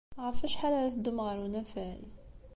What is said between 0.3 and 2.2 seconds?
wacḥal ara teddum ɣer unafag?